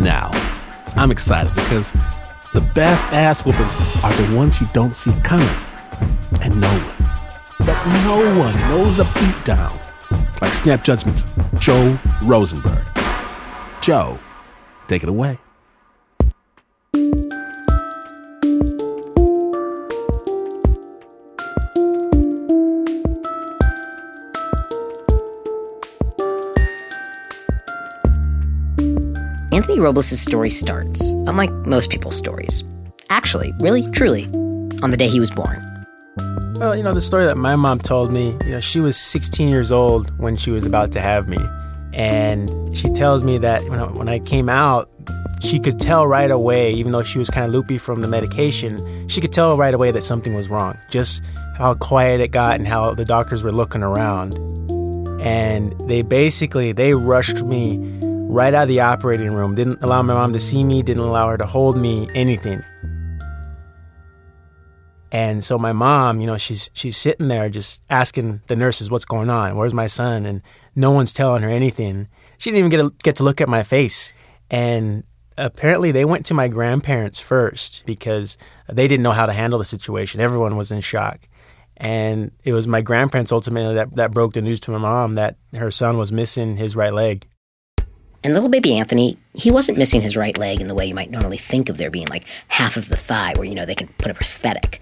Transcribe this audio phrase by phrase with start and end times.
[0.00, 0.30] Now,
[0.96, 1.92] I'm excited because
[2.54, 5.46] the best ass whoopers are the ones you don't see coming.
[6.40, 9.78] And no one, but no one knows a beatdown
[10.40, 11.24] like Snap Judgment's
[11.58, 12.86] Joe Rosenberg.
[13.82, 14.18] Joe,
[14.88, 15.38] take it away.
[29.80, 32.62] Robles' story starts, unlike most people's stories.
[33.08, 34.26] Actually, really, truly,
[34.82, 35.66] on the day he was born.
[36.60, 39.48] Well, you know, the story that my mom told me, you know, she was 16
[39.48, 41.38] years old when she was about to have me.
[41.94, 44.90] And she tells me that when I, when I came out,
[45.40, 49.08] she could tell right away, even though she was kind of loopy from the medication,
[49.08, 50.76] she could tell right away that something was wrong.
[50.90, 51.22] Just
[51.56, 54.38] how quiet it got and how the doctors were looking around.
[55.22, 57.78] And they basically, they rushed me
[58.30, 59.54] right out of the operating room.
[59.54, 62.62] Didn't allow my mom to see me, didn't allow her to hold me, anything.
[65.12, 69.04] And so my mom, you know, she's she's sitting there just asking the nurses what's
[69.04, 70.40] going on, where's my son, and
[70.76, 72.06] no one's telling her anything.
[72.38, 74.14] She didn't even get get to look at my face.
[74.50, 75.02] And
[75.36, 78.38] apparently they went to my grandparents first because
[78.68, 80.20] they didn't know how to handle the situation.
[80.20, 81.26] Everyone was in shock.
[81.76, 85.36] And it was my grandparents ultimately that, that broke the news to my mom that
[85.54, 87.26] her son was missing his right leg.
[88.22, 91.10] And little baby Anthony, he wasn't missing his right leg in the way you might
[91.10, 93.88] normally think of there being like half of the thigh where, you know, they can
[93.98, 94.80] put a prosthetic.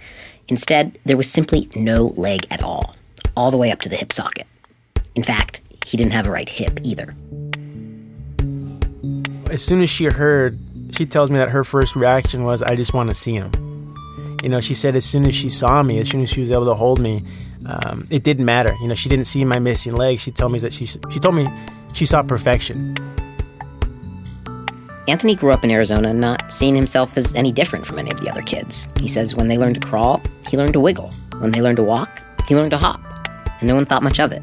[0.49, 2.95] Instead, there was simply no leg at all,
[3.37, 4.47] all the way up to the hip socket.
[5.15, 7.15] In fact, he didn't have a right hip either.
[9.51, 10.59] As soon as she heard,
[10.93, 13.53] she tells me that her first reaction was, I just want to see him.
[14.43, 16.51] You know, she said as soon as she saw me, as soon as she was
[16.51, 17.25] able to hold me,
[17.67, 18.75] um, it didn't matter.
[18.81, 20.19] You know, she didn't see my missing leg.
[20.19, 21.49] She told me that she she told me
[21.93, 22.95] she saw perfection.
[25.09, 28.29] Anthony grew up in Arizona not seeing himself as any different from any of the
[28.29, 28.91] other kids.
[29.01, 31.11] He says when they learned to crawl, he learned to wiggle.
[31.39, 33.01] When they learned to walk, he learned to hop.
[33.59, 34.43] And no one thought much of it.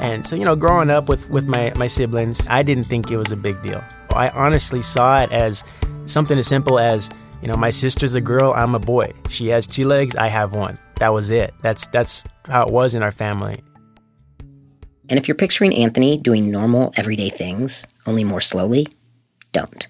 [0.00, 3.16] And so, you know, growing up with, with my, my siblings, I didn't think it
[3.16, 3.84] was a big deal.
[4.10, 5.62] I honestly saw it as
[6.06, 7.08] something as simple as,
[7.40, 9.12] you know, my sister's a girl, I'm a boy.
[9.28, 10.76] She has two legs, I have one.
[10.96, 11.54] That was it.
[11.62, 13.62] That's that's how it was in our family.
[15.08, 18.86] And if you're picturing Anthony doing normal, everyday things, only more slowly,
[19.52, 19.86] don't.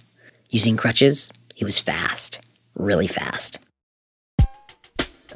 [0.55, 2.41] Using crutches, he was fast,
[2.77, 3.59] really fast.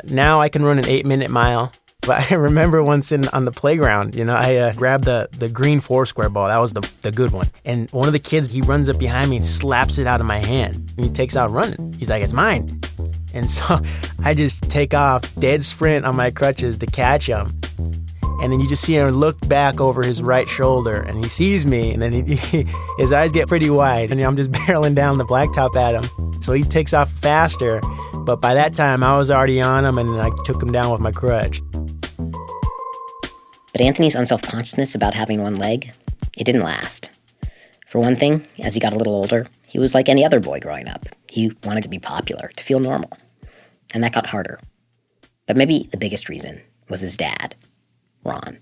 [0.04, 1.72] Now I can run an eight minute mile.
[2.02, 5.48] But I remember once in on the playground, you know, I uh, grabbed the, the
[5.48, 6.48] green four square ball.
[6.48, 7.48] That was the, the good one.
[7.66, 10.26] And one of the kids, he runs up behind me and slaps it out of
[10.26, 10.76] my hand.
[10.96, 11.92] And he takes out running.
[11.94, 12.80] He's like, it's mine.
[13.34, 13.80] And so
[14.24, 17.48] I just take off, dead sprint on my crutches to catch him.
[18.40, 21.66] And then you just see him look back over his right shoulder and he sees
[21.66, 21.92] me.
[21.92, 22.64] And then he, he,
[22.98, 24.10] his eyes get pretty wide.
[24.10, 26.42] And I'm just barreling down the blacktop at him.
[26.42, 27.80] So he takes off faster.
[28.14, 31.00] But by that time, I was already on him and I took him down with
[31.00, 31.60] my crutch.
[33.72, 35.92] But Anthony's unself consciousness about having one leg,
[36.36, 37.10] it didn't last.
[37.86, 40.60] For one thing, as he got a little older, he was like any other boy
[40.60, 41.06] growing up.
[41.28, 43.10] He wanted to be popular, to feel normal.
[43.94, 44.58] And that got harder.
[45.46, 47.54] But maybe the biggest reason was his dad,
[48.24, 48.58] Ron.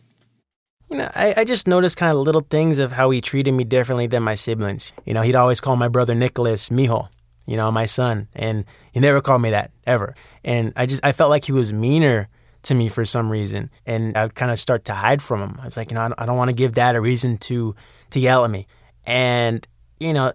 [0.91, 3.65] You know, I, I just noticed kind of little things of how he treated me
[3.65, 4.93] differently than my siblings.
[5.05, 7.09] You know, he'd always call my brother Nicholas Mijo,
[7.47, 8.29] you know, my son.
[8.35, 10.15] And he never called me that, ever.
[10.45, 12.29] And I just, I felt like he was meaner
[12.63, 13.71] to me for some reason.
[13.85, 15.59] And I would kind of start to hide from him.
[15.61, 17.75] I was like, you know, I don't, don't want to give dad a reason to,
[18.11, 18.69] to yell at me.
[19.07, 19.67] And,
[19.99, 20.33] you know,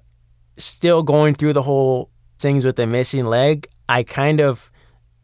[0.57, 2.09] still going through the whole
[2.39, 4.69] things with the missing leg, I kind of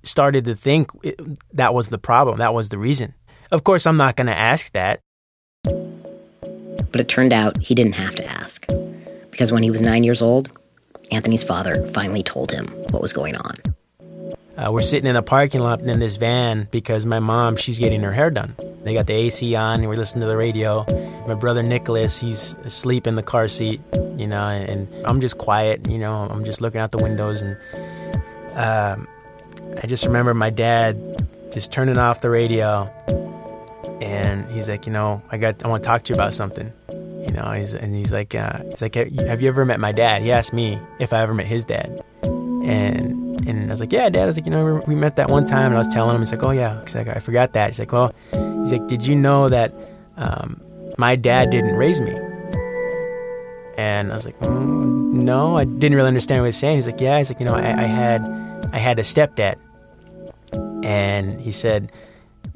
[0.03, 1.19] started to think it,
[1.53, 2.39] that was the problem.
[2.39, 3.13] That was the reason.
[3.51, 4.99] Of course, I'm not going to ask that.
[5.63, 8.65] But it turned out he didn't have to ask.
[9.31, 10.49] Because when he was nine years old,
[11.11, 13.55] Anthony's father finally told him what was going on.
[14.57, 18.01] Uh, we're sitting in the parking lot in this van because my mom, she's getting
[18.01, 18.55] her hair done.
[18.83, 20.83] They got the AC on and we're listening to the radio.
[21.27, 23.79] My brother Nicholas, he's asleep in the car seat,
[24.17, 27.43] you know, and, I'm just quiet, you know, I'm just looking out the windows.
[27.43, 27.55] And
[28.55, 29.07] um,
[29.81, 32.91] I just remember my dad just turning off the radio
[34.01, 36.71] and he's like, you know, I got, I want to talk to you about something.
[36.89, 40.21] You know, he's, and he's like, uh, he's like, have you ever met my dad?
[40.21, 44.09] He asked me if I ever met his dad, and and I was like, yeah,
[44.09, 44.23] dad.
[44.23, 46.21] I was like, you know, we met that one time, and I was telling him,
[46.21, 47.67] he's like, oh yeah, he's like, I forgot that.
[47.67, 49.73] He's like, well, he's like, did you know that
[50.15, 50.61] um,
[50.97, 52.13] my dad didn't raise me?
[53.77, 56.77] And I was like, mm, no, I didn't really understand what he was saying.
[56.77, 57.17] He's like, yeah.
[57.17, 58.21] He's like, you know, I, I had,
[58.71, 59.55] I had a stepdad,
[60.83, 61.91] and he said,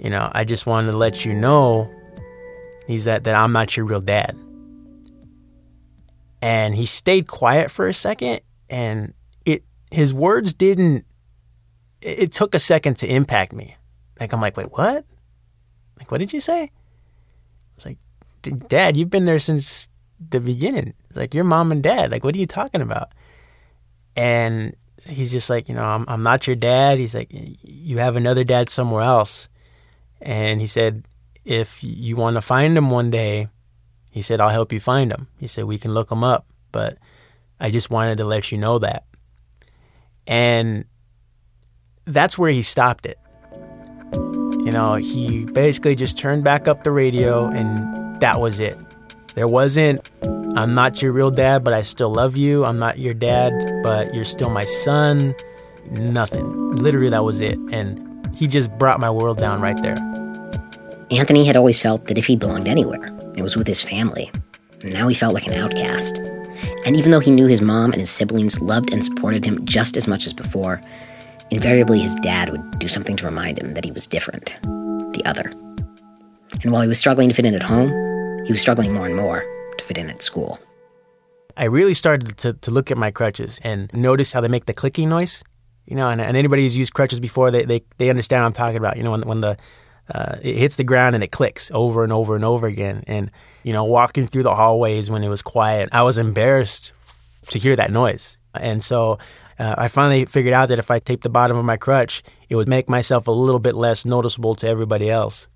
[0.02, 1.94] you know, I just wanted to let you know,
[2.88, 4.36] he's that that I'm not your real dad.
[6.42, 9.14] And he stayed quiet for a second and
[9.46, 11.06] it his words didn't
[12.02, 13.78] it, it took a second to impact me.
[14.20, 15.06] Like I'm like, wait, what?
[16.00, 16.72] Like, what did you say?
[17.76, 17.98] It's like,
[18.68, 19.88] Dad, you've been there since
[20.30, 20.96] the beginning.
[21.10, 22.12] It's like your mom and dad.
[22.12, 23.10] Like, what are you talking about?
[24.16, 24.76] And
[25.08, 26.98] he's just like, you know, I'm I'm not your dad.
[26.98, 29.48] He's like, you have another dad somewhere else.
[30.22, 31.06] And he said,
[31.44, 33.48] if you want to find him one day,
[34.12, 35.28] he said, I'll help you find him.
[35.40, 36.98] He said, we can look him up, but
[37.60, 39.06] I just wanted to let you know that.
[40.28, 40.86] And
[42.06, 43.18] that's where he stopped it.
[44.14, 48.78] You know, he basically just turned back up the radio and that was it.
[49.34, 52.66] There wasn't, I'm not your real dad, but I still love you.
[52.66, 55.34] I'm not your dad, but you're still my son.
[55.90, 56.76] Nothing.
[56.76, 57.58] Literally, that was it.
[57.72, 60.11] And he just brought my world down right there.
[61.12, 63.04] Anthony had always felt that if he belonged anywhere,
[63.36, 64.32] it was with his family.
[64.82, 66.20] And now he felt like an outcast.
[66.86, 69.98] And even though he knew his mom and his siblings loved and supported him just
[69.98, 70.82] as much as before,
[71.50, 74.58] invariably his dad would do something to remind him that he was different,
[75.14, 75.52] the other.
[76.64, 77.90] And while he was struggling to fit in at home,
[78.46, 79.42] he was struggling more and more
[79.78, 80.60] to fit in at school.
[81.58, 84.74] I really started to, to look at my crutches and notice how they make the
[84.74, 85.44] clicking noise.
[85.86, 88.54] You know, and, and anybody who's used crutches before, they, they, they understand what I'm
[88.54, 88.96] talking about.
[88.96, 89.58] You know, when, when the
[90.14, 93.04] uh, it hits the ground and it clicks over and over and over again.
[93.08, 93.32] And,
[93.64, 97.60] you know, walking through the hallways when it was quiet, I was embarrassed f- to
[97.60, 98.38] hear that noise.
[98.54, 99.18] And so
[99.58, 102.56] uh, I finally figured out that if I taped the bottom of my crutch, it
[102.56, 105.48] would make myself a little bit less noticeable to everybody else.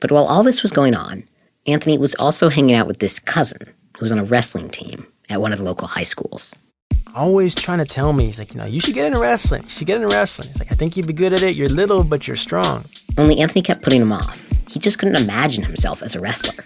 [0.00, 1.24] But while all this was going on,
[1.66, 5.42] Anthony was also hanging out with this cousin who was on a wrestling team at
[5.42, 6.54] one of the local high schools.
[7.14, 9.64] Always trying to tell me, he's like, you know, you should get into wrestling.
[9.64, 10.48] You should get into wrestling.
[10.48, 11.56] He's like, I think you'd be good at it.
[11.56, 12.84] You're little, but you're strong.
[13.18, 14.48] Only Anthony kept putting him off.
[14.68, 16.64] He just couldn't imagine himself as a wrestler.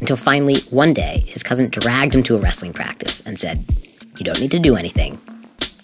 [0.00, 3.64] Until finally, one day, his cousin dragged him to a wrestling practice and said,
[4.18, 5.18] You don't need to do anything.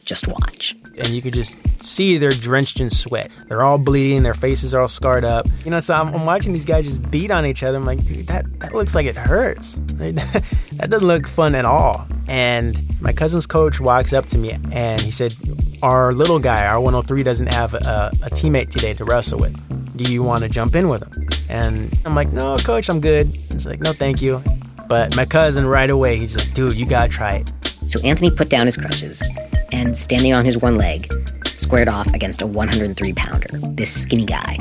[0.05, 0.75] Just watch.
[0.99, 3.31] And you could just see they're drenched in sweat.
[3.47, 4.25] They're all bleeding.
[4.25, 5.47] Their faces are all scarred up.
[5.65, 7.79] You know, so I'm, I'm watching these guys just beat on each other.
[7.79, 9.79] I'm like, dude, that, that looks like it hurts.
[9.87, 12.09] that doesn't look fun at all.
[12.31, 15.35] And my cousin's coach walks up to me and he said,
[15.83, 19.97] Our little guy, our 103, doesn't have a, a teammate today to wrestle with.
[19.97, 21.29] Do you want to jump in with him?
[21.49, 23.27] And I'm like, No, coach, I'm good.
[23.51, 24.41] He's like, No, thank you.
[24.89, 27.53] But my cousin, right away, he's like, Dude, you got to try it.
[27.87, 29.27] So Anthony put down his crutches
[29.73, 31.13] and, standing on his one leg,
[31.57, 34.57] squared off against a 103 pounder, this skinny guy,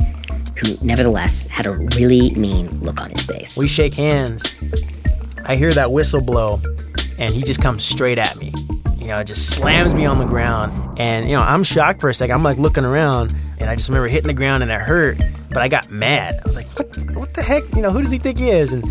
[0.57, 3.57] who nevertheless had a really mean look on his face.
[3.57, 4.44] We shake hands.
[5.45, 6.60] I hear that whistle blow,
[7.19, 8.51] and he just comes straight at me.
[8.98, 11.00] You know, just slams me on the ground.
[11.00, 12.36] And, you know, I'm shocked for a second.
[12.36, 15.19] I'm like looking around, and I just remember hitting the ground and it hurt.
[15.50, 16.36] But I got mad.
[16.36, 17.63] I was like, what, what the heck?
[17.75, 18.71] You know, who does he think he is?
[18.71, 18.83] And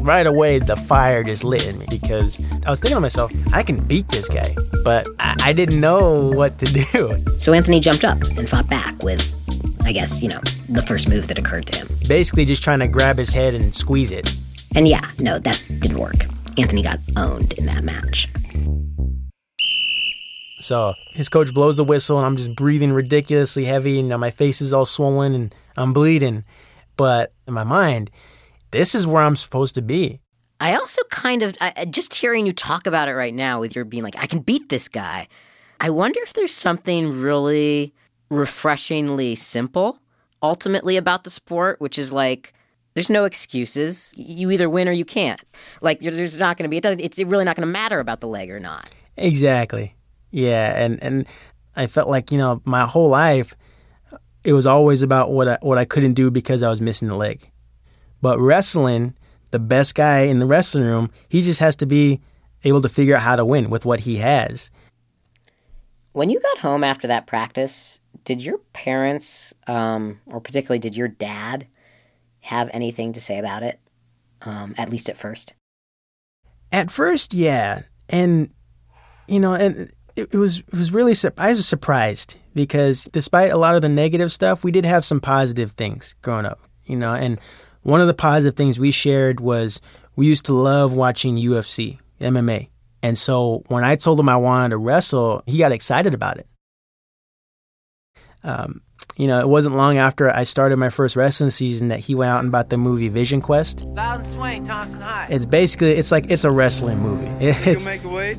[0.00, 3.62] right away the fire just lit in me because I was thinking to myself, I
[3.62, 7.38] can beat this guy, but I, I didn't know what to do.
[7.38, 9.22] So Anthony jumped up and fought back with,
[9.84, 11.88] I guess, you know, the first move that occurred to him.
[12.08, 14.34] Basically, just trying to grab his head and squeeze it.
[14.74, 16.26] And yeah, no, that didn't work.
[16.58, 18.28] Anthony got owned in that match.
[20.60, 24.30] So his coach blows the whistle, and I'm just breathing ridiculously heavy, and now my
[24.30, 26.44] face is all swollen, and I'm bleeding.
[26.96, 28.10] But in my mind,
[28.70, 30.20] this is where I'm supposed to be.
[30.58, 33.84] I also kind of, I, just hearing you talk about it right now with your
[33.84, 35.28] being like, I can beat this guy.
[35.78, 37.92] I wonder if there's something really
[38.30, 40.00] refreshingly simple
[40.42, 42.54] ultimately about the sport, which is like,
[42.96, 44.14] there's no excuses.
[44.16, 45.38] You either win or you can't.
[45.82, 48.26] Like, there's not going to be, it it's really not going to matter about the
[48.26, 48.94] leg or not.
[49.18, 49.94] Exactly.
[50.30, 50.82] Yeah.
[50.82, 51.26] And, and
[51.76, 53.54] I felt like, you know, my whole life,
[54.44, 57.16] it was always about what I, what I couldn't do because I was missing the
[57.16, 57.50] leg.
[58.22, 59.14] But wrestling,
[59.50, 62.22] the best guy in the wrestling room, he just has to be
[62.64, 64.70] able to figure out how to win with what he has.
[66.12, 71.08] When you got home after that practice, did your parents, um, or particularly did your
[71.08, 71.66] dad,
[72.46, 73.80] have anything to say about it?
[74.42, 75.54] Um, at least at first.
[76.72, 78.52] At first, yeah, and
[79.28, 83.56] you know, and it, it was it was really I was surprised because despite a
[83.56, 86.60] lot of the negative stuff, we did have some positive things growing up.
[86.84, 87.38] You know, and
[87.82, 89.80] one of the positive things we shared was
[90.14, 92.68] we used to love watching UFC, MMA.
[93.02, 96.48] And so when I told him I wanted to wrestle, he got excited about it.
[98.42, 98.82] Um,
[99.16, 102.30] you know, it wasn't long after I started my first wrestling season that he went
[102.30, 103.82] out and bought the movie Vision Quest.
[103.82, 105.28] Louden Swain, Thompson High.
[105.30, 107.26] It's basically it's like it's a wrestling movie.
[107.40, 107.86] It's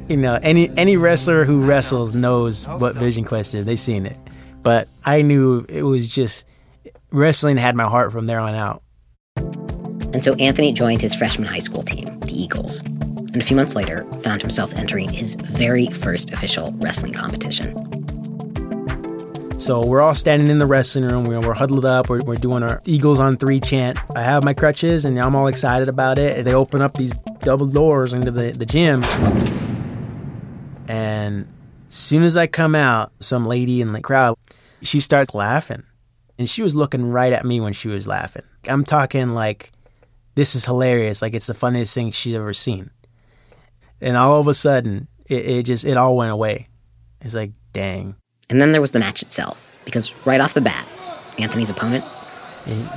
[0.10, 3.66] you know any any wrestler who wrestles knows what Vision Quest is.
[3.66, 4.18] They've seen it,
[4.62, 6.46] but I knew it was just
[7.12, 8.84] wrestling had my heart from there on out.
[10.14, 12.82] And so Anthony joined his freshman high school team, the Eagles.
[12.82, 17.97] And and a few months later found himself entering his very first official wrestling competition.
[19.58, 21.24] So we're all standing in the wrestling room.
[21.24, 22.10] We're, we're huddled up.
[22.10, 23.98] We're, we're doing our Eagles on three chant.
[24.16, 26.46] I have my crutches and I'm all excited about it.
[26.46, 29.04] They open up these double doors into the, the gym.
[30.88, 31.48] And
[31.88, 34.38] as soon as I come out, some lady in the crowd,
[34.84, 35.84] she starts laughing.
[36.38, 38.44] And she was looking right at me when she was laughing.
[38.68, 39.72] I'm talking like,
[40.36, 41.24] this is hilarious.
[41.24, 42.92] Like it's the funniest thing she's ever seen.
[44.02, 46.68] And all of a sudden, it, it just, it all went away.
[47.22, 48.18] It's like, dang.
[48.50, 50.88] And then there was the match itself, because right off the bat,
[51.38, 52.06] Anthony's opponent.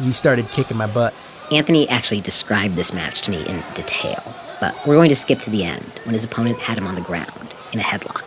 [0.00, 1.14] He started kicking my butt.
[1.52, 4.22] Anthony actually described this match to me in detail,
[4.60, 7.00] but we're going to skip to the end when his opponent had him on the
[7.00, 8.24] ground in a headlock.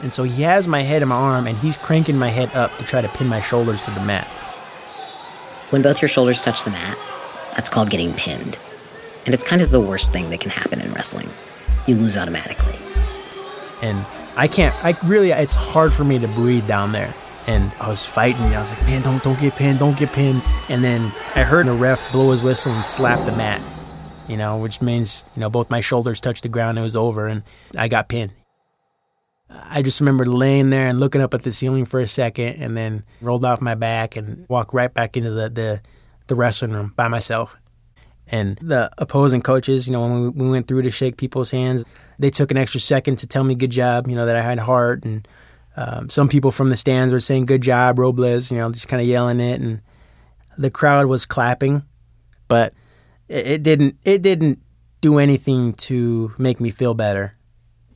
[0.00, 2.76] And so he has my head in my arm and he's cranking my head up
[2.78, 4.28] to try to pin my shoulders to the mat.
[5.70, 6.96] When both your shoulders touch the mat,
[7.54, 8.58] that's called getting pinned.
[9.26, 11.28] And it's kind of the worst thing that can happen in wrestling.
[11.88, 12.78] You lose automatically.
[13.82, 14.06] And
[14.38, 14.72] I can't.
[14.84, 15.32] I really.
[15.32, 17.12] It's hard for me to breathe down there.
[17.48, 18.54] And I was fighting.
[18.54, 20.42] I was like, man, don't don't get pinned, don't get pinned.
[20.68, 23.60] And then I heard the ref blow his whistle and slap the mat.
[24.28, 26.78] You know, which means you know both my shoulders touched the ground.
[26.78, 27.42] It was over, and
[27.76, 28.32] I got pinned.
[29.50, 32.76] I just remember laying there and looking up at the ceiling for a second, and
[32.76, 35.82] then rolled off my back and walked right back into the the,
[36.28, 37.56] the wrestling room by myself.
[38.30, 41.84] And the opposing coaches, you know, when we, we went through to shake people's hands,
[42.18, 44.58] they took an extra second to tell me good job, you know, that I had
[44.58, 45.04] heart.
[45.04, 45.26] And
[45.76, 49.00] um, some people from the stands were saying good job, Robles, you know, just kind
[49.00, 49.60] of yelling it.
[49.60, 49.80] And
[50.58, 51.84] the crowd was clapping,
[52.48, 52.74] but
[53.28, 54.60] it, it didn't it didn't
[55.00, 57.34] do anything to make me feel better.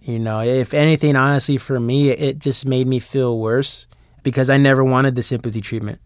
[0.00, 3.86] You know, if anything, honestly, for me, it just made me feel worse
[4.22, 6.00] because I never wanted the sympathy treatment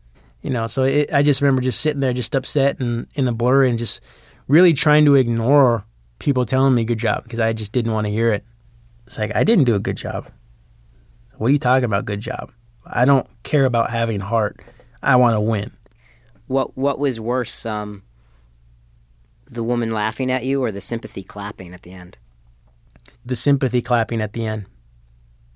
[0.47, 3.33] you know so it, i just remember just sitting there just upset and in a
[3.33, 4.01] blur and just
[4.47, 5.85] really trying to ignore
[6.21, 8.45] people telling me good job because i just didn't want to hear it.
[9.09, 10.31] It's like i didn't do a good job.
[11.37, 12.53] What are you talking about good job?
[12.87, 14.61] I don't care about having heart.
[15.03, 15.73] I want to win.
[16.47, 18.05] What what was worse um
[19.47, 22.19] the woman laughing at you or the sympathy clapping at the end?
[23.25, 24.67] The sympathy clapping at the end.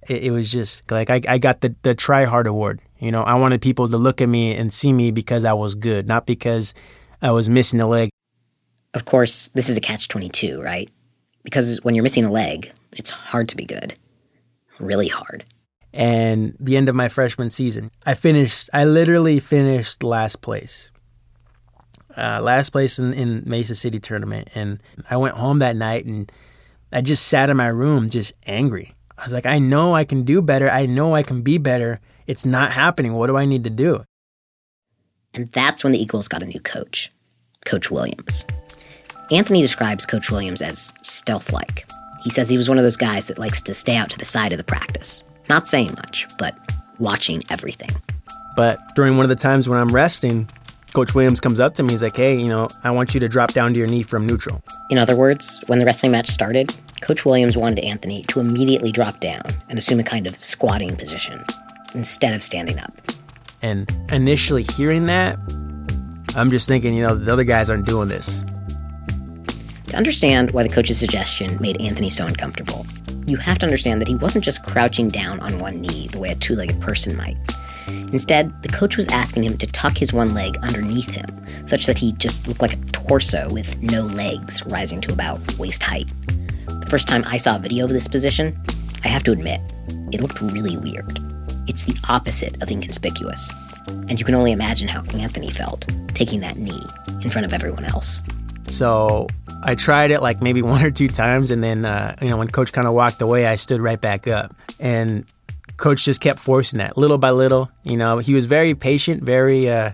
[0.08, 3.22] It, it was just like I, I got the the try hard award you know,
[3.22, 6.26] I wanted people to look at me and see me because I was good, not
[6.26, 6.74] because
[7.22, 8.10] I was missing a leg.
[8.92, 10.90] Of course, this is a catch 22, right?
[11.42, 13.94] Because when you're missing a leg, it's hard to be good.
[14.78, 15.44] Really hard.
[15.92, 20.92] And the end of my freshman season, I finished, I literally finished last place.
[22.16, 24.50] Uh, last place in, in Mesa City tournament.
[24.54, 26.30] And I went home that night and
[26.92, 28.94] I just sat in my room just angry.
[29.16, 30.68] I was like, I know I can do better.
[30.68, 32.00] I know I can be better.
[32.30, 33.14] It's not happening.
[33.14, 34.04] What do I need to do?
[35.34, 37.10] And that's when the Eagles got a new coach,
[37.66, 38.46] Coach Williams.
[39.32, 41.90] Anthony describes Coach Williams as stealth like.
[42.22, 44.24] He says he was one of those guys that likes to stay out to the
[44.24, 46.56] side of the practice, not saying much, but
[47.00, 47.90] watching everything.
[48.54, 50.48] But during one of the times when I'm resting,
[50.94, 51.94] Coach Williams comes up to me.
[51.94, 54.24] He's like, hey, you know, I want you to drop down to your knee from
[54.24, 54.62] neutral.
[54.88, 59.18] In other words, when the wrestling match started, Coach Williams wanted Anthony to immediately drop
[59.18, 61.44] down and assume a kind of squatting position,
[61.94, 62.92] instead of standing up.
[63.62, 65.38] And initially hearing that,
[66.34, 68.44] I'm just thinking, you know, the other guys aren't doing this.
[69.88, 72.86] To understand why the coach's suggestion made Anthony so uncomfortable,
[73.26, 76.30] you have to understand that he wasn't just crouching down on one knee the way
[76.30, 77.36] a two legged person might.
[77.88, 81.26] Instead, the coach was asking him to tuck his one leg underneath him,
[81.66, 85.82] such that he just looked like a torso with no legs rising to about waist
[85.82, 86.08] height.
[86.66, 88.56] The first time I saw a video of this position,
[89.04, 89.60] I have to admit,
[90.12, 91.29] it looked really weird.
[91.70, 93.48] It's the opposite of inconspicuous.
[93.86, 96.82] And you can only imagine how Anthony felt taking that knee
[97.22, 98.20] in front of everyone else.
[98.66, 99.28] So
[99.62, 102.48] I tried it like maybe one or two times, and then uh, you know when
[102.48, 105.24] Coach kind of walked away, I stood right back up, and
[105.76, 107.70] Coach just kept forcing that little by little.
[107.84, 109.92] You know, he was very patient, very uh,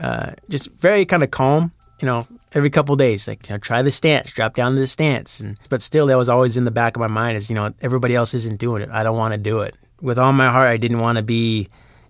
[0.00, 1.70] uh, just very kind of calm.
[2.00, 4.88] You know, every couple days, like you know, try the stance, drop down to the
[4.88, 7.54] stance, and but still, that was always in the back of my mind is you
[7.54, 8.90] know everybody else isn't doing it.
[8.90, 11.68] I don't want to do it with all my heart, I didn't want to be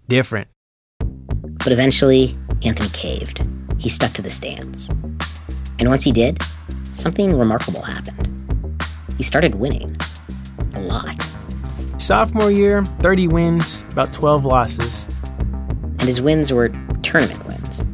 [0.09, 0.49] different.
[0.99, 2.35] But eventually,
[2.65, 3.47] Anthony caved.
[3.79, 4.89] He stuck to the stance.
[5.79, 6.43] And once he did,
[6.85, 8.83] something remarkable happened.
[9.19, 9.97] He started winning.
[10.75, 11.15] A lot.
[11.99, 15.09] Sophomore year, 30 wins, about 12 losses.
[15.99, 16.69] And his wins were
[17.03, 17.85] tournament wins.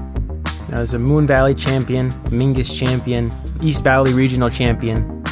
[0.73, 5.25] I was a Moon Valley champion, Mingus champion, East Valley regional champion.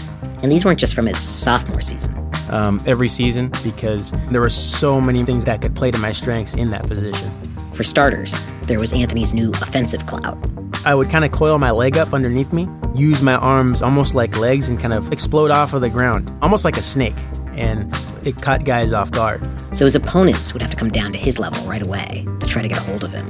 [0.43, 5.01] And these weren't just from his sophomore season um, every season because there were so
[5.01, 7.31] many things that could play to my strengths in that position.
[7.73, 10.39] For starters, there was Anthony's new offensive clout.
[10.85, 14.37] I would kind of coil my leg up underneath me, use my arms almost like
[14.37, 17.17] legs, and kind of explode off of the ground, almost like a snake.
[17.53, 17.95] And
[18.27, 19.43] it caught guys off guard.
[19.77, 22.63] So his opponents would have to come down to his level right away to try
[22.63, 23.29] to get a hold of him.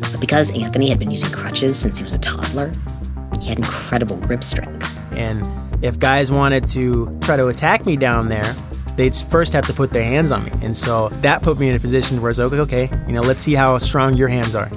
[0.00, 2.72] But because Anthony had been using crutches since he was a toddler,
[3.40, 4.88] he had incredible grip strength.
[5.12, 5.44] And
[5.82, 8.54] if guys wanted to try to attack me down there,
[8.96, 10.52] they'd first have to put their hands on me.
[10.62, 13.42] And so that put me in a position where it's like, okay, you know, let's
[13.42, 14.70] see how strong your hands are.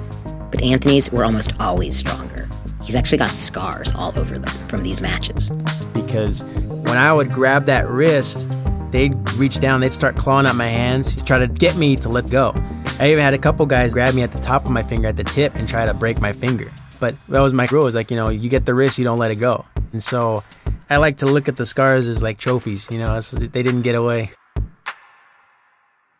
[0.50, 2.48] But Anthony's were almost always stronger.
[2.82, 5.50] He's actually got scars all over them from these matches.
[5.94, 8.48] Because when I would grab that wrist,
[8.90, 12.08] they'd reach down, they'd start clawing at my hands to try to get me to
[12.08, 12.52] let go.
[12.98, 15.16] I even had a couple guys grab me at the top of my finger at
[15.16, 16.70] the tip and try to break my finger.
[16.98, 17.82] But that was my rule.
[17.82, 19.64] It was like, you know, you get the wrist, you don't let it go.
[19.92, 20.42] And so
[20.90, 23.82] I like to look at the scars as like trophies, you know, so they didn't
[23.82, 24.30] get away.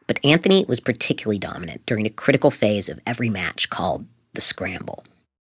[0.07, 5.05] But Anthony was particularly dominant during a critical phase of every match called the scramble.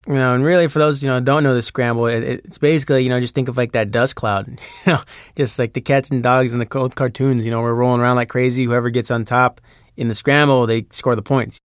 [0.07, 3.03] You know, and really for those, you know, don't know the scramble, it, it's basically,
[3.03, 4.47] you know, just think of like that dust cloud.
[4.87, 5.01] You know,
[5.35, 8.17] just like the cats and dogs in the old cartoons, you know, we're rolling around
[8.17, 8.65] like crazy.
[8.65, 9.61] Whoever gets on top
[9.97, 11.59] in the scramble, they score the points.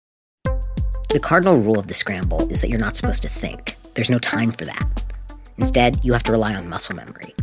[1.10, 3.76] The cardinal rule of the scramble is that you're not supposed to think.
[3.94, 5.11] There's no time for that.
[5.58, 7.34] Instead, you have to rely on muscle memory.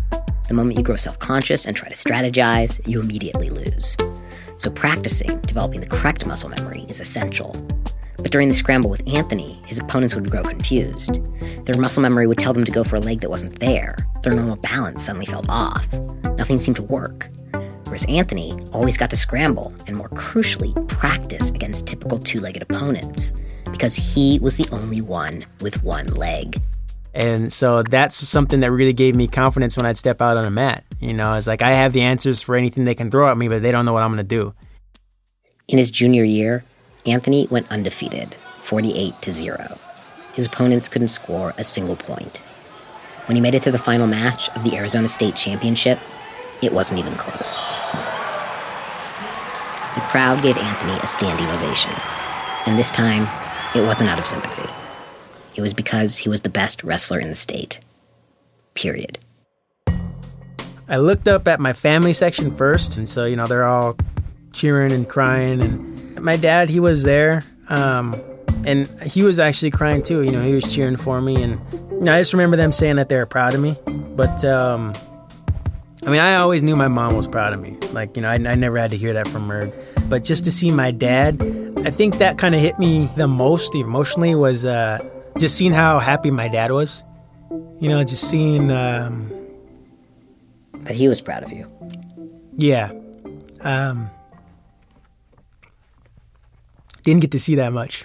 [0.48, 3.96] The moment you grow self conscious and try to strategize, you immediately lose.
[4.56, 7.54] So, practicing developing the correct muscle memory is essential.
[8.16, 11.20] But during the scramble with Anthony, his opponents would grow confused.
[11.66, 13.96] Their muscle memory would tell them to go for a leg that wasn't there.
[14.22, 15.86] Their normal balance suddenly felt off.
[16.36, 17.28] Nothing seemed to work.
[17.84, 23.32] Whereas Anthony always got to scramble and, more crucially, practice against typical two legged opponents
[23.70, 26.60] because he was the only one with one leg.
[27.14, 30.50] And so that's something that really gave me confidence when I'd step out on a
[30.50, 30.84] mat.
[31.00, 33.48] You know, it's like I have the answers for anything they can throw at me,
[33.48, 34.54] but they don't know what I'm going to do.
[35.68, 36.64] In his junior year,
[37.06, 39.78] Anthony went undefeated, 48 to 0.
[40.34, 42.42] His opponents couldn't score a single point.
[43.26, 45.98] When he made it to the final match of the Arizona State Championship,
[46.62, 47.56] it wasn't even close.
[49.94, 51.92] The crowd gave Anthony a standing ovation,
[52.66, 53.28] and this time,
[53.74, 54.77] it wasn't out of sympathy.
[55.58, 57.80] It was because he was the best wrestler in the state.
[58.74, 59.18] Period.
[60.88, 63.96] I looked up at my family section first, and so, you know, they're all
[64.52, 65.60] cheering and crying.
[65.60, 68.14] And my dad, he was there, um,
[68.64, 70.22] and he was actually crying too.
[70.22, 71.42] You know, he was cheering for me.
[71.42, 73.76] And you know, I just remember them saying that they were proud of me.
[74.14, 74.92] But, um,
[76.06, 77.76] I mean, I always knew my mom was proud of me.
[77.92, 79.72] Like, you know, I, I never had to hear that from her.
[80.08, 81.42] But just to see my dad,
[81.84, 85.00] I think that kind of hit me the most emotionally was uh,
[85.38, 87.04] just seeing how happy my dad was.
[87.80, 88.70] You know, just seeing.
[88.70, 89.30] Um,
[90.72, 91.66] But he was proud of you.
[92.52, 92.90] yeah.
[93.60, 94.08] Um,
[97.02, 98.04] didn't get to see that much.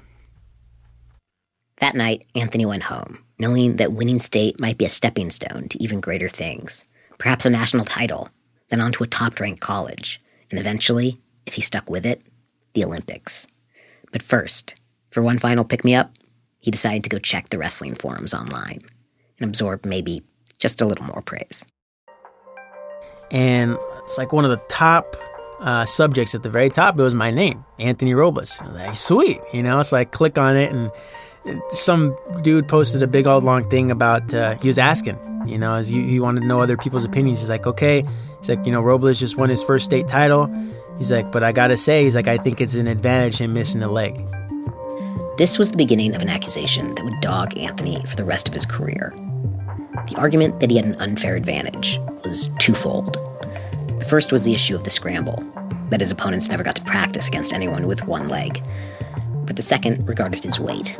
[1.77, 5.83] That night, Anthony went home, knowing that winning state might be a stepping stone to
[5.83, 6.85] even greater things.
[7.19, 8.29] Perhaps a national title,
[8.69, 10.19] then on to a top ranked college,
[10.49, 12.23] and eventually, if he stuck with it,
[12.73, 13.45] the Olympics.
[14.11, 14.79] But first,
[15.11, 16.11] for one final pick me up,
[16.63, 18.79] he decided to go check the wrestling forums online
[19.37, 20.23] and absorb maybe
[20.59, 21.65] just a little more praise.
[23.31, 25.17] and it's like one of the top
[25.59, 26.97] uh, subjects at the very top.
[26.97, 28.61] It was my name, Anthony Robles.
[28.61, 29.81] Like, sweet, you know.
[29.81, 30.91] So like click on it, and
[31.69, 34.33] some dude posted a big old long thing about.
[34.33, 37.39] Uh, he was asking, you know, as he, he wanted to know other people's opinions.
[37.39, 38.05] He's like, okay,
[38.39, 40.47] he's like, you know, Robles just won his first state title.
[40.97, 43.81] He's like, but I gotta say, he's like, I think it's an advantage him missing
[43.81, 44.13] a leg.
[45.35, 48.53] This was the beginning of an accusation that would dog Anthony for the rest of
[48.53, 49.11] his career.
[50.07, 53.13] The argument that he had an unfair advantage was twofold.
[53.99, 55.41] The first was the issue of the scramble,
[55.89, 58.63] that his opponents never got to practice against anyone with one leg.
[59.45, 60.95] But the second regarded his weight.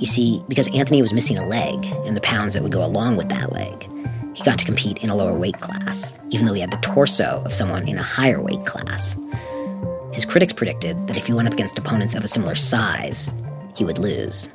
[0.00, 3.14] You see, because Anthony was missing a leg and the pounds that would go along
[3.14, 3.88] with that leg,
[4.34, 7.40] he got to compete in a lower weight class, even though he had the torso
[7.44, 9.16] of someone in a higher weight class.
[10.12, 13.32] His critics predicted that if he went up against opponents of a similar size,
[13.74, 14.48] he would lose.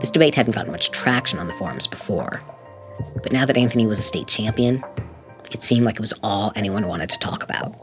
[0.00, 2.40] This debate hadn't gotten much traction on the forums before,
[3.22, 4.82] but now that Anthony was a state champion,
[5.52, 7.74] it seemed like it was all anyone wanted to talk about.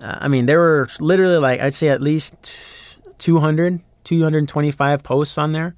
[0.00, 5.52] Uh, I mean, there were literally like I'd say at least 200, 225 posts on
[5.52, 5.74] there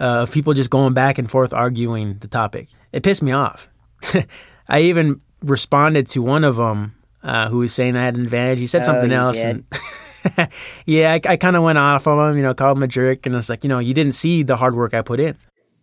[0.00, 2.68] uh, of people just going back and forth arguing the topic.
[2.92, 3.68] It pissed me off.
[4.68, 8.58] I even responded to one of them uh, who was saying I had an advantage.
[8.58, 9.46] He said Oh, something else, did?
[9.48, 9.64] and
[10.86, 12.36] yeah, I, I kind of went off on him.
[12.36, 14.56] You know, called him a jerk, and it's like, you know, you didn't see the
[14.56, 15.36] hard work I put in.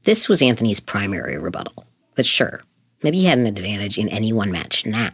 [0.03, 1.85] This was Anthony's primary rebuttal.
[2.15, 2.61] That sure,
[3.03, 5.09] maybe he had an advantage in any one match now,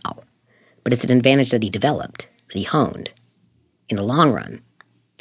[0.84, 3.10] but it's an advantage that he developed, that he honed.
[3.90, 4.62] In the long run,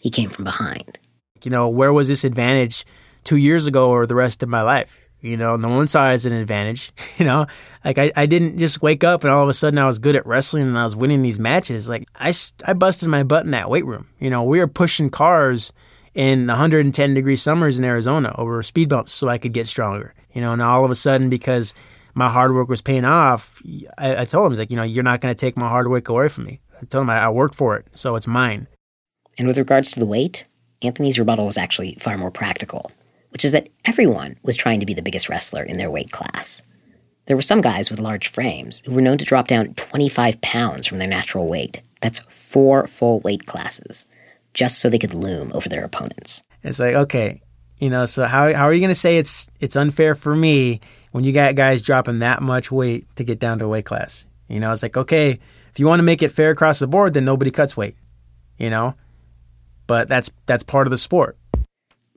[0.01, 0.99] he came from behind.
[1.43, 2.85] You know, where was this advantage
[3.25, 4.99] two years ago or the rest of my life.
[5.21, 6.93] You know, no one saw it as an advantage.
[7.19, 7.47] You know,
[7.85, 10.17] like I, I didn't just wake up and all of a sudden I was good
[10.17, 11.87] at wrestling and I was winning these matches.
[11.87, 12.33] Like I,
[12.67, 14.09] I busted my butt in that weight room.
[14.19, 15.71] You know, we were pushing cars
[16.15, 20.15] in 110 degree summers in Arizona over speed bumps so I could get stronger.
[20.33, 21.75] You know, and all of a sudden because
[22.15, 23.61] my hard work was paying off,
[23.99, 25.89] I, I told him, he's like, you know, you're not going to take my hard
[25.89, 26.61] work away from me.
[26.81, 28.67] I told him I, I worked for it, so it's mine.
[29.39, 30.49] And with regards to the weight,
[30.83, 32.91] Anthony's rebuttal was actually far more practical,
[33.31, 36.63] which is that everyone was trying to be the biggest wrestler in their weight class.
[37.27, 40.87] There were some guys with large frames who were known to drop down 25 pounds
[40.87, 41.81] from their natural weight.
[42.01, 44.07] That's four full weight classes,
[44.55, 46.43] just so they could loom over their opponents.
[46.63, 47.41] It's like, okay,
[47.79, 50.81] you know, so how, how are you going to say it's it's unfair for me
[51.13, 54.27] when you got guys dropping that much weight to get down to a weight class?
[54.49, 55.39] You know, it's like, okay,
[55.71, 57.97] if you want to make it fair across the board, then nobody cuts weight.
[58.59, 58.95] You know?
[59.87, 61.37] But that's that's part of the sport.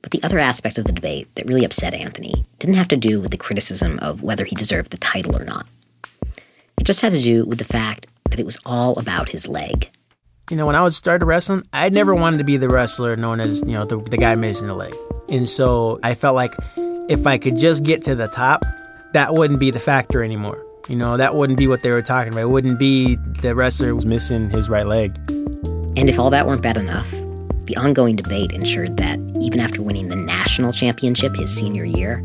[0.04, 3.22] But the other aspect of the debate that really upset Anthony didn't have to do
[3.22, 5.66] with the criticism of whether he deserved the title or not.
[6.78, 9.88] It just had to do with the fact that it was all about his leg.
[10.50, 13.40] You know, when I was started wrestling, I never wanted to be the wrestler known
[13.40, 14.94] as, you know, the, the guy missing the leg.
[15.30, 16.52] And so I felt like
[17.08, 18.62] if I could just get to the top,
[19.14, 20.62] that wouldn't be the factor anymore.
[20.86, 22.42] You know, that wouldn't be what they were talking about.
[22.42, 25.16] It wouldn't be the wrestler was missing his right leg.
[25.96, 27.10] And if all that weren't bad enough,
[27.66, 32.22] the ongoing debate ensured that even after winning the national championship his senior year,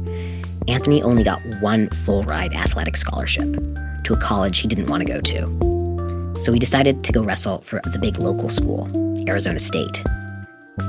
[0.68, 3.48] Anthony only got one full ride athletic scholarship
[4.04, 6.40] to a college he didn't want to go to.
[6.44, 8.88] So he decided to go wrestle for the big local school,
[9.28, 10.04] Arizona State.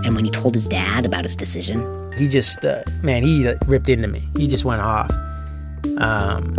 [0.05, 3.89] And when he told his dad about his decision, he just, uh, man, he ripped
[3.89, 4.29] into me.
[4.37, 5.11] He just went off.
[5.99, 6.55] Um,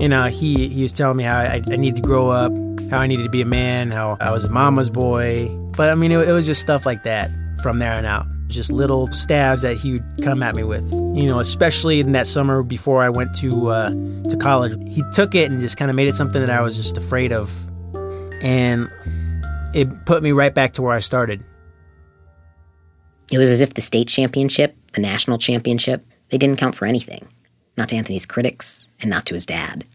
[0.00, 2.52] you know, he, he was telling me how I, I need to grow up,
[2.90, 5.48] how I needed to be a man, how I was a mama's boy.
[5.80, 7.30] But I mean, it, it was just stuff like that
[7.62, 8.26] from there on out.
[8.48, 10.92] Just little stabs that he would come at me with.
[10.92, 13.88] You know, especially in that summer before I went to uh,
[14.28, 16.76] to college, he took it and just kind of made it something that I was
[16.76, 17.50] just afraid of,
[18.42, 18.90] and
[19.74, 21.42] it put me right back to where I started.
[23.32, 27.26] It was as if the state championship, the national championship, they didn't count for anything.
[27.78, 29.86] Not to Anthony's critics, and not to his dad.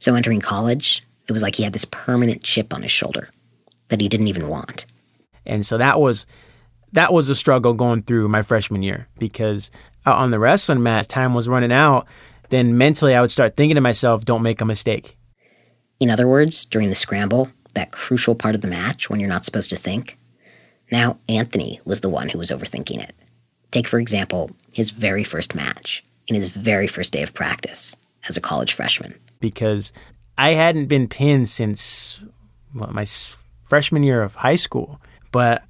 [0.00, 3.28] So entering college, it was like he had this permanent chip on his shoulder
[3.90, 4.86] that he didn't even want.
[5.46, 6.26] And so that was
[6.92, 9.70] that was a struggle going through my freshman year because
[10.06, 12.06] out on the wrestling mat, time was running out.
[12.50, 15.16] Then mentally, I would start thinking to myself, "Don't make a mistake."
[16.00, 19.44] In other words, during the scramble, that crucial part of the match when you're not
[19.44, 20.18] supposed to think,
[20.92, 23.14] now Anthony was the one who was overthinking it.
[23.70, 27.96] Take, for example, his very first match in his very first day of practice
[28.28, 29.14] as a college freshman.
[29.40, 29.92] Because
[30.38, 32.20] I hadn't been pinned since
[32.74, 33.06] well, my
[33.64, 35.00] freshman year of high school.
[35.34, 35.64] But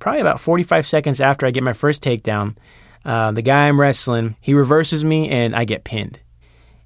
[0.00, 2.56] probably about 45 seconds after I get my first takedown,
[3.04, 6.18] uh, the guy I'm wrestling, he reverses me and I get pinned.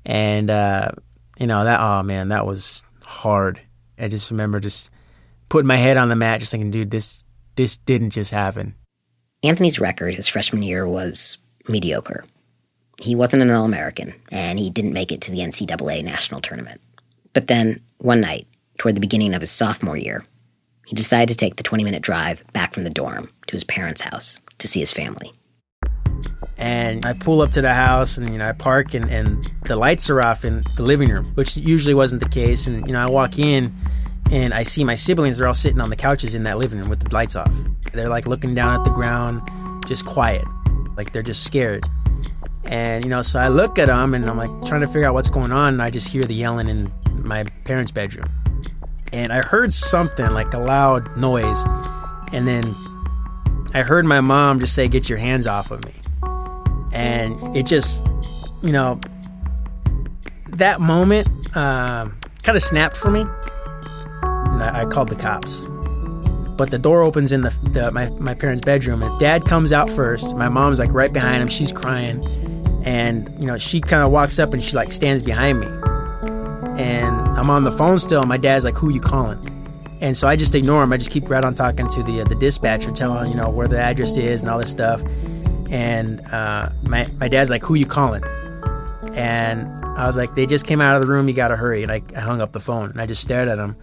[0.05, 0.91] And, uh,
[1.39, 3.59] you know, that, oh man, that was hard.
[3.99, 4.91] I just remember just
[5.49, 7.25] putting my head on the mat, just thinking, dude, this,
[7.57, 8.75] this didn't just happen.
[9.43, 12.27] Anthony's record his freshman year was mediocre.
[13.01, 16.83] He wasn't an All American, and he didn't make it to the NCAA national tournament.
[17.33, 20.25] But then, one night, toward the beginning of his sophomore year,
[20.89, 24.01] he decided to take the 20 minute drive back from the dorm to his parents'
[24.01, 25.31] house to see his family.
[26.57, 29.77] And I pull up to the house and, you know, I park and, and the
[29.77, 32.67] lights are off in the living room, which usually wasn't the case.
[32.67, 33.75] And, you know, I walk in
[34.33, 36.89] and I see my siblings, they're all sitting on the couches in that living room
[36.89, 37.55] with the lights off.
[37.93, 39.43] They're like looking down at the ground,
[39.87, 40.45] just quiet,
[40.97, 41.85] like they're just scared.
[42.65, 45.13] And, you know, so I look at them and I'm like trying to figure out
[45.13, 45.75] what's going on.
[45.75, 48.31] And I just hear the yelling in my parents' bedroom.
[49.13, 51.65] And I heard something like a loud noise.
[52.33, 52.77] And then
[53.75, 55.95] I heard my mom just say, Get your hands off of me.
[56.93, 58.05] And it just,
[58.63, 59.01] you know,
[60.51, 62.09] that moment uh,
[62.43, 63.21] kind of snapped for me.
[63.21, 65.67] And I, I called the cops
[66.59, 69.89] but the door opens in the, the, my, my parents' bedroom and dad comes out
[69.89, 72.23] first my mom's like right behind him she's crying
[72.85, 75.69] and you know she kind of walks up and she like stands behind me
[76.79, 79.55] and i'm on the phone still and my dad's like who you calling?
[80.01, 80.93] And so i just ignore him.
[80.93, 83.67] I just keep right on talking to the uh, the dispatcher telling you know where
[83.67, 85.03] the address is and all this stuff.
[85.71, 88.23] And uh, my, my dad's like who you calling?
[89.15, 89.67] And
[89.99, 91.27] i was like they just came out of the room.
[91.29, 91.83] You gotta hurry.
[91.83, 93.77] And I, I hung up the phone and i just stared at him.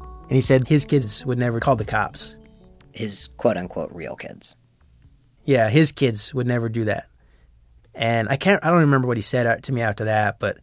[0.00, 2.36] And he said his kids would never call the cops.
[2.92, 4.56] His quote unquote real kids.
[5.44, 7.08] yeah his kids would never do that.
[7.94, 10.56] And I can't I don't remember what he said to me after that, but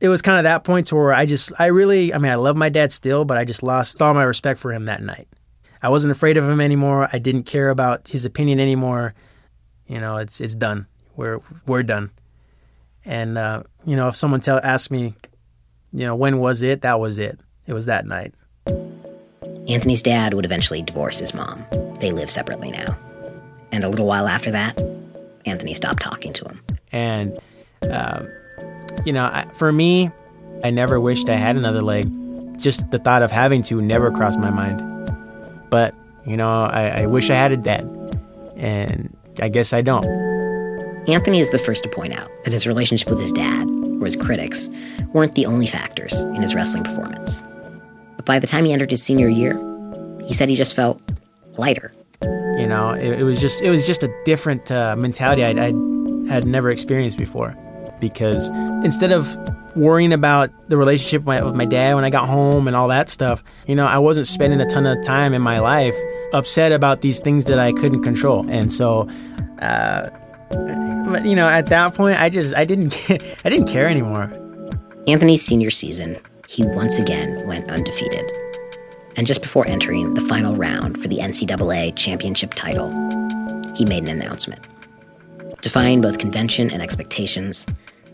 [0.00, 2.36] it was kind of that point to where I just I really I mean I
[2.36, 5.28] love my dad still, but I just lost all my respect for him that night.
[5.82, 7.08] I wasn't afraid of him anymore.
[7.12, 9.14] I didn't care about his opinion anymore.
[9.86, 10.86] You know, it's it's done.
[11.16, 12.10] We're we're done.
[13.04, 15.14] And uh, you know, if someone tell ask me,
[15.92, 16.82] you know, when was it?
[16.82, 17.38] That was it.
[17.66, 18.34] It was that night.
[19.68, 21.64] Anthony's dad would eventually divorce his mom.
[22.00, 22.96] They live separately now.
[23.72, 24.78] And a little while after that,
[25.44, 26.60] Anthony stopped talking to him.
[26.92, 27.38] And,
[27.90, 28.28] um,
[29.04, 30.10] you know, I, for me,
[30.64, 32.10] I never wished I had another leg.
[32.58, 34.80] Just the thought of having to never crossed my mind.
[35.70, 37.84] But, you know, I, I wish I had a dad.
[38.56, 40.06] And I guess I don't.
[41.08, 43.68] Anthony is the first to point out that his relationship with his dad,
[44.00, 44.68] or his critics,
[45.12, 47.42] weren't the only factors in his wrestling performance.
[48.16, 49.52] But by the time he entered his senior year,
[50.24, 51.00] he said he just felt
[51.58, 51.92] lighter.
[52.22, 55.58] You know, it, it was just it was just a different uh, mentality I'd
[56.28, 57.54] had never experienced before.
[58.00, 58.50] Because
[58.84, 59.36] instead of
[59.76, 63.42] worrying about the relationship with my, dad when I got home and all that stuff,
[63.66, 65.94] you know, I wasn't spending a ton of time in my life
[66.32, 68.48] upset about these things that I couldn't control.
[68.48, 69.08] And so,
[69.60, 70.10] uh,
[70.50, 72.94] but you know, at that point, I just I didn't
[73.44, 74.32] I didn't care anymore.
[75.06, 76.16] Anthony's senior season,
[76.48, 78.30] he once again went undefeated.
[79.16, 82.90] And just before entering the final round for the NCAA championship title,
[83.74, 84.60] he made an announcement.
[85.62, 87.66] Defying both convention and expectations,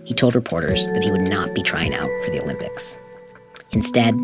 [0.04, 2.98] he told reporters that he would not be trying out for the Olympics.
[3.70, 4.14] Instead,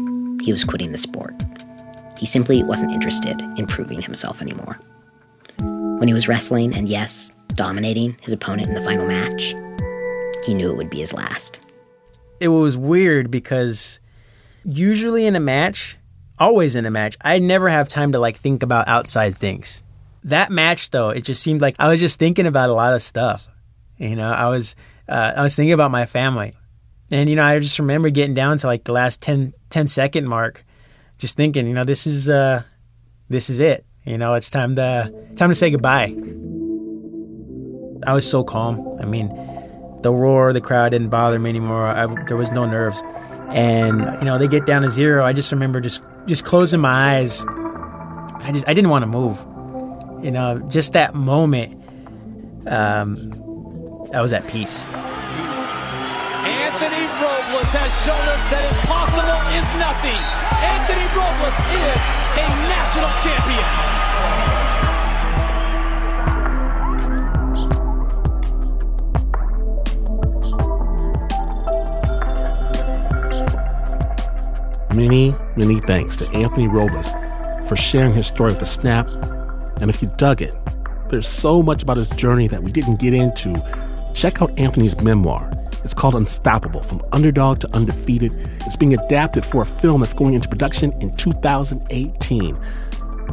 [0.43, 1.35] he was quitting the sport.
[2.17, 4.79] He simply wasn't interested in proving himself anymore.
[5.57, 9.55] When he was wrestling and, yes, dominating his opponent in the final match,
[10.45, 11.61] he knew it would be his last.
[12.41, 14.01] It was weird because
[14.65, 15.97] usually in a match,
[16.39, 19.83] always in a match, I never have time to like think about outside things.
[20.25, 23.03] That match though, it just seemed like I was just thinking about a lot of
[23.03, 23.47] stuff.
[23.97, 24.77] You know, I was
[25.09, 26.55] uh, I was thinking about my family.
[27.11, 30.29] And you know, I just remember getting down to like the last 10, 10 second
[30.29, 30.65] mark
[31.19, 32.63] just thinking, you know, this is uh
[33.29, 33.85] this is it.
[34.05, 36.15] You know, it's time to time to say goodbye.
[38.07, 38.97] I was so calm.
[39.01, 39.29] I mean,
[40.03, 41.85] the roar of the crowd didn't bother me anymore.
[41.87, 43.03] I, there was no nerves.
[43.49, 45.25] And you know, they get down to zero.
[45.25, 47.45] I just remember just just closing my eyes.
[47.47, 49.45] I just I didn't want to move.
[50.25, 51.75] You know, just that moment.
[52.67, 53.48] Um,
[54.11, 54.87] I was at peace.
[56.49, 60.17] Anthony Robles has shown us that impossible is nothing.
[60.65, 62.01] Anthony Robles is
[62.41, 63.69] a national champion.
[74.97, 77.13] Many, many thanks to Anthony Robles
[77.69, 79.07] for sharing his story with the Snap.
[79.83, 80.55] And if you dug it,
[81.11, 83.63] there's so much about his journey that we didn't get into.
[84.19, 85.53] Check out Anthony's memoir.
[85.85, 88.33] It's called Unstoppable From Underdog to Undefeated.
[88.67, 92.59] It's being adapted for a film that's going into production in 2018.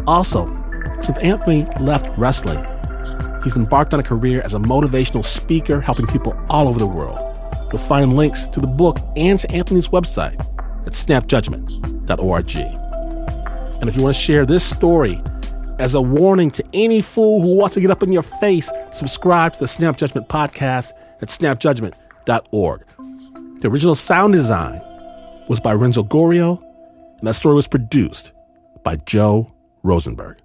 [0.06, 0.46] Also,
[1.02, 2.64] since Anthony left wrestling,
[3.44, 7.18] he's embarked on a career as a motivational speaker helping people all over the world.
[7.72, 10.40] You'll find links to the book and to Anthony's website
[10.86, 12.56] at snapjudgment.org.
[13.82, 15.20] And if you want to share this story
[15.80, 19.54] as a warning to any fool who wants to get up in your face, subscribe
[19.54, 22.86] to the Snap Judgment podcast at snapjudgment.org.
[23.60, 24.82] The original sound design
[25.48, 26.62] was by Renzo Gorrio,
[27.20, 28.32] and that story was produced
[28.84, 29.52] by Joe
[29.84, 30.38] Rosenberg.